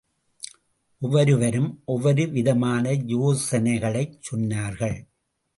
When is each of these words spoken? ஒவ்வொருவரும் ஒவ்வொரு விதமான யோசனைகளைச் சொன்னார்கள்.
ஒவ்வொருவரும் 1.01 1.81
ஒவ்வொரு 1.85 2.29
விதமான 2.29 2.93
யோசனைகளைச் 2.93 4.19
சொன்னார்கள். 4.31 4.99